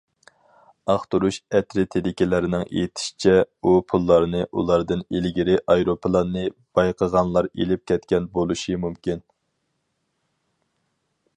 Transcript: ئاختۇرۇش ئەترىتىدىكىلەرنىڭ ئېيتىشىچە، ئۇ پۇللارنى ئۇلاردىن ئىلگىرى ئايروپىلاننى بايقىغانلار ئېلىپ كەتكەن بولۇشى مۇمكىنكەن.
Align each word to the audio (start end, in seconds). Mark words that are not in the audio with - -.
ئاختۇرۇش 0.91 1.35
ئەترىتىدىكىلەرنىڭ 1.57 2.63
ئېيتىشىچە، 2.69 3.35
ئۇ 3.63 3.73
پۇللارنى 3.91 4.41
ئۇلاردىن 4.47 5.03
ئىلگىرى 5.19 5.57
ئايروپىلاننى 5.75 6.47
بايقىغانلار 6.79 7.49
ئېلىپ 7.51 7.85
كەتكەن 7.93 8.27
بولۇشى 8.39 8.79
مۇمكىنكەن. 8.87 9.23